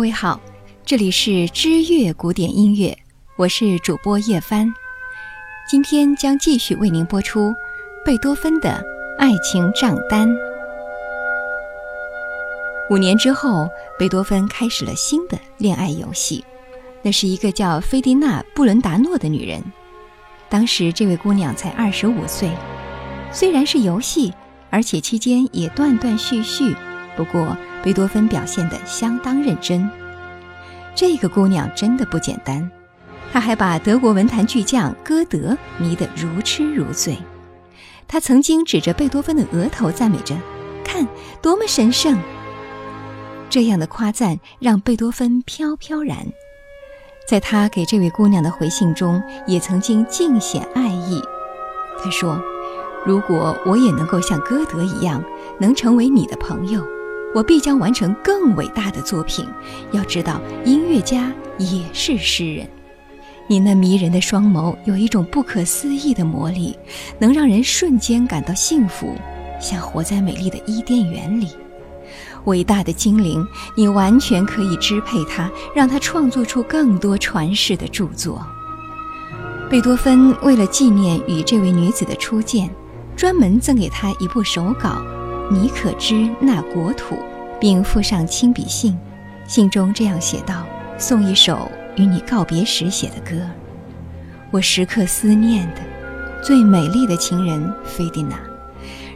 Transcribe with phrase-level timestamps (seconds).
[0.00, 0.40] 各位好，
[0.82, 2.96] 这里是知乐古典音乐，
[3.36, 4.66] 我是主播叶帆。
[5.68, 7.54] 今天将继续为您播出
[8.02, 8.82] 贝多芬的
[9.18, 10.26] 《爱情账单》。
[12.88, 16.42] 五年之后，贝多芬开始了新的恋爱游戏，
[17.02, 19.62] 那是一个叫菲迪娜·布伦达诺的女人。
[20.48, 22.48] 当时这位姑娘才二十五岁，
[23.30, 24.32] 虽然是游戏，
[24.70, 26.74] 而且期间也断断续续。
[27.18, 29.88] 不过，贝多芬表现得相当认真。
[30.94, 32.70] 这个姑娘真的不简单，
[33.32, 37.16] 她还把德国文坛巨匠歌德迷得如痴如醉。
[38.06, 40.36] 她曾经指着贝多芬的额头赞美着
[40.84, 41.06] ：“看，
[41.40, 42.18] 多么神圣！”
[43.48, 46.18] 这样的夸赞让贝多芬飘飘然。
[47.28, 51.22] 在他给这位姑娘的回信中，也曾经尽显爱意。
[52.02, 52.40] 他说
[53.06, 55.22] ：“如果我也能够像歌德一样，
[55.60, 56.84] 能成为你的朋友。”
[57.34, 59.46] 我必将完成更伟大的作品。
[59.92, 62.68] 要知道，音乐家也是诗人。
[63.46, 66.78] 你那迷人的双眸有一种不可思议的魔力，
[67.18, 69.16] 能让人瞬间感到幸福，
[69.60, 71.48] 像活在美丽的伊甸园里。
[72.44, 78.44] 伟大的精灵，你完全可以支配他，让他创作出更多传世的著作。
[79.68, 82.70] 贝多芬为了纪念与这位女子的初见，
[83.14, 85.02] 专门赠给她一部手稿。
[85.52, 87.16] 你可知那国土，
[87.60, 88.96] 并附上亲笔信，
[89.48, 90.64] 信中这样写道
[90.96, 93.44] ：“送一首与你告别时写的歌，
[94.52, 95.80] 我时刻思念的
[96.40, 98.38] 最美丽的情人菲迪娜。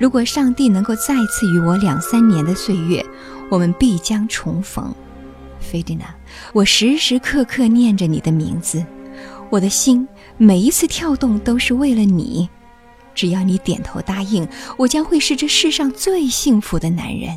[0.00, 3.06] 如果上帝能够再次与我两三年的岁月，
[3.48, 4.92] 我们必将重逢。
[5.60, 6.06] 菲迪娜，
[6.52, 8.84] 我时时刻刻念着你的名字，
[9.48, 10.06] 我的心
[10.36, 12.48] 每一次跳动都是为了你。”
[13.16, 14.46] 只要你点头答应，
[14.76, 17.36] 我将会是这世上最幸福的男人。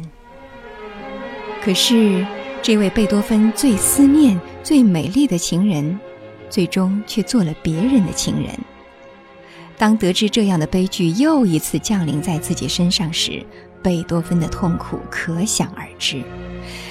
[1.63, 2.25] 可是，
[2.61, 5.99] 这位贝多芬最思念、最美丽的情人，
[6.49, 8.49] 最终却做了别人的情人。
[9.77, 13.45] 当得知这样的悲剧又一次降临在自己身上时，
[13.81, 16.23] 贝多芬的痛苦可想而知。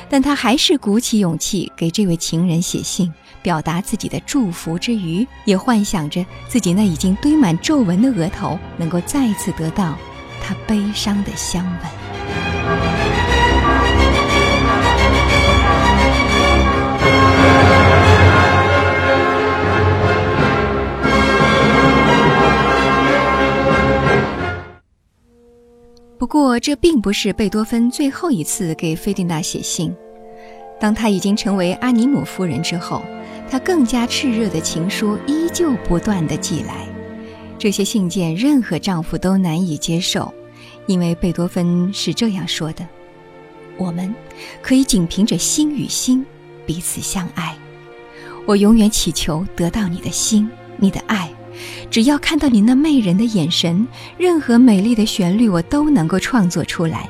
[0.08, 3.12] 但他还是鼓起勇气给这位情人写信。
[3.40, 9.96] 表达自己的祝福之余，也幻想着自己那已经堆满皱纹的额头能够再次得到
[10.42, 12.07] 他悲伤的香吻。
[26.58, 29.94] 这并不是贝多芬最后一次给菲迪娜写信。
[30.80, 33.02] 当他已经成为阿尼姆夫人之后。
[33.50, 36.86] 他更加炽热的情书依旧不断的寄来，
[37.58, 40.30] 这些信件任何丈夫都难以接受，
[40.86, 42.86] 因为贝多芬是这样说的
[43.78, 44.14] ：“我们
[44.60, 46.22] 可以仅凭着心与心
[46.66, 47.56] 彼此相爱。
[48.44, 50.46] 我永远祈求得到你的心，
[50.76, 51.30] 你的爱。
[51.90, 53.86] 只要看到你那媚人的眼神，
[54.16, 57.08] 任何美丽的旋律我都能够创作出来。”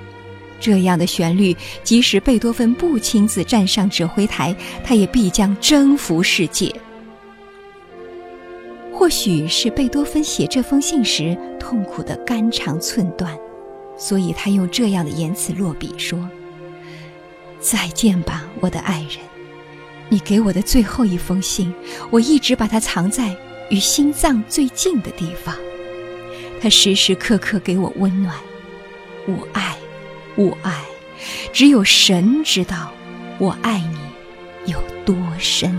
[0.60, 6.74] 这样的旋律，即使贝多芬不亲自站上指挥台，他也必将征服世界。
[8.92, 13.38] 或许是贝多芬写这封信时痛苦的肝肠寸断，
[13.96, 16.28] 所以他用这样的言辞落笔说
[17.60, 19.20] ：“再见吧，我的爱人，
[20.08, 21.72] 你给我的最后一封信，
[22.10, 23.32] 我一直把它藏在
[23.70, 25.54] 与心脏最近的地方，
[26.60, 28.34] 它时时刻刻给我温暖。
[29.26, 29.76] 我爱。”
[30.36, 30.84] 我爱，
[31.52, 32.92] 只有神知道
[33.40, 35.76] 我爱你有多深。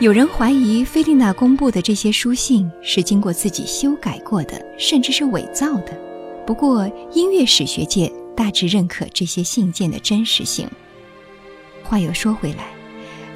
[0.00, 5.92] 有人怀疑菲利娜公布的这些书信是经过自己修改过的，甚至是伪造的。
[6.46, 10.66] 不过，音乐史学界大致认可这些信件的真实性。
[11.82, 12.64] 话又说回来，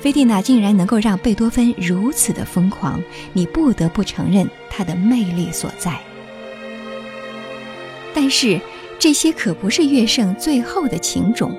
[0.00, 3.02] 菲蒂娜竟然能够让贝多芬如此的疯狂，
[3.35, 5.99] 你不得不承认她的魅力所在。
[8.14, 8.61] 但是，
[8.99, 11.55] 这些可不是乐圣最后的情种，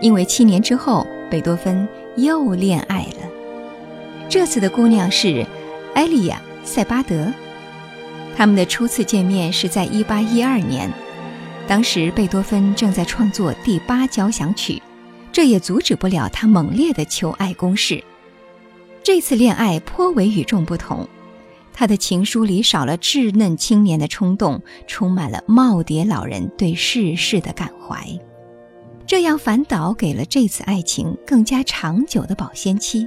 [0.00, 1.86] 因为七年之后，贝多芬
[2.16, 3.28] 又恋爱了。
[4.28, 5.46] 这次的姑娘是
[5.94, 7.32] 埃利亚·塞巴德。
[8.36, 10.90] 他们的初次见面是在1812年，
[11.66, 14.82] 当时贝多芬正在创作第八交响曲，
[15.36, 18.02] 这也阻止不了他猛烈的求爱攻势。
[19.02, 21.06] 这次恋爱颇为与众不同。
[21.74, 28.18] 他的情书里少了稚嫩青年的冲动，充满了耄耋老人对世事的感怀，
[29.06, 33.06] 这样反倒给了这次爱情更加长久的保鲜期。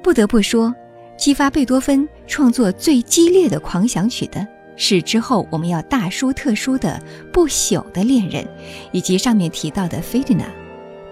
[0.00, 0.72] 不得不说，
[1.18, 4.46] 激发贝多芬创作最激烈的狂想曲的
[4.76, 7.02] 是之后我们要大书特书的
[7.32, 8.44] 《不朽的恋人》，
[8.92, 10.44] 以及上面提到的《菲迪娜》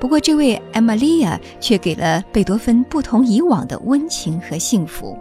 [0.00, 5.16] 不过，这位艾玛利亚却给了贝多芬不同以往的温情和幸福。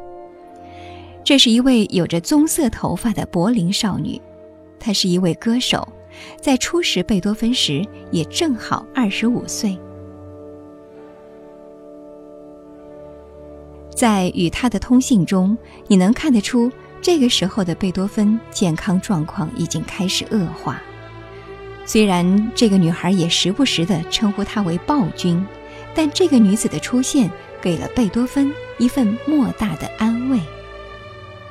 [1.21, 4.19] 这是一位有着棕色头发的柏林少女，
[4.79, 5.85] 她是一位歌手，
[6.39, 9.77] 在初识贝多芬时也正好二十五岁。
[13.93, 16.71] 在与他的通信中，你能看得出，
[17.01, 20.81] 这个时候的贝多芬健康状况已经开始恶化。
[21.89, 25.43] 虽然这个女孩也时不时地称呼他为暴君，
[25.95, 27.27] 但这个女子的出现
[27.59, 30.39] 给了贝多芬一份莫大的安慰。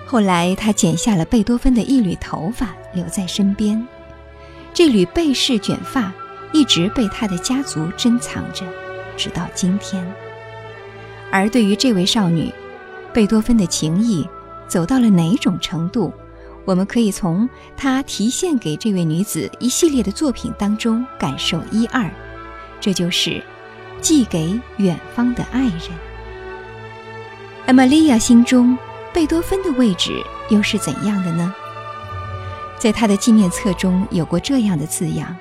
[0.07, 3.85] 后来，他剪下了贝多芬的一缕头发留在身边，
[4.73, 6.13] 这缕贝氏卷发
[6.53, 8.65] 一直被他的家族珍藏着，
[9.17, 10.09] 直到今天。
[11.33, 12.55] 而对于这位少女，
[13.13, 14.25] 贝多芬的情谊
[14.69, 16.13] 走到了哪种程度？
[16.69, 17.49] 我们可以从
[17.79, 22.11] 他提献给这位女子一系列的作品当中感受一二，
[22.79, 23.43] 这就是
[24.03, 25.81] 寄给远方的爱人。
[27.65, 28.77] 艾玛利亚心中，
[29.15, 31.55] 贝多芬的位置又是怎样的呢？
[32.79, 35.35] 在他的纪念册中有过这样的字样：“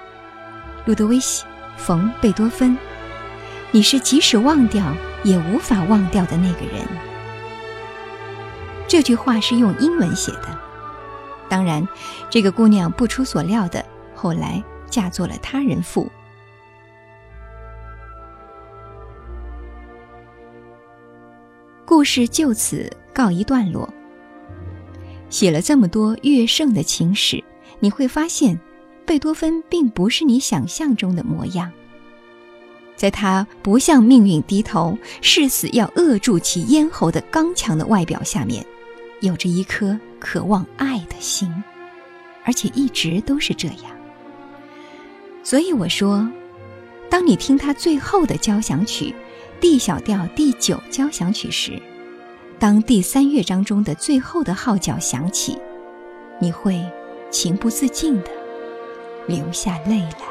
[0.87, 1.43] 路德维希·
[1.75, 2.77] 冯·贝多芬，
[3.71, 4.95] 你是即使忘掉
[5.25, 6.87] 也无法忘掉的那个人。”
[8.87, 10.66] 这句话是用英文写的。
[11.49, 11.87] 当然，
[12.29, 13.83] 这个姑娘不出所料的，
[14.15, 16.09] 后来嫁做了他人妇。
[21.85, 23.87] 故事就此告一段落。
[25.29, 27.43] 写了这么多乐圣的情史，
[27.79, 28.59] 你会发现，
[29.05, 31.71] 贝多芬并不是你想象中的模样。
[32.95, 38.65] 在他不向命运低头、誓死要扼住其咽喉的刚强的外表下面，
[39.21, 39.99] 有着一颗。
[40.19, 41.47] 渴望爱的心，
[42.43, 43.95] 而且一直都是这样。
[45.43, 46.27] 所以我说，
[47.07, 49.13] 当你听他最后的交响曲
[49.61, 51.79] D 小调第九交响曲时，
[52.57, 55.59] 当第三乐章中的最后的号角响起，
[56.41, 56.83] 你会
[57.29, 58.31] 情不自禁的
[59.27, 60.25] 流下泪来。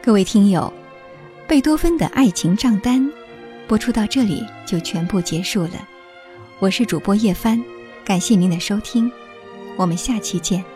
[0.00, 0.72] 各位听友，
[1.48, 3.12] 贝多芬的爱情账单
[3.66, 5.88] 播出到这里就全部结束了。
[6.58, 7.62] 我是主播叶帆，
[8.04, 9.10] 感谢您的收听，
[9.76, 10.73] 我们下期见。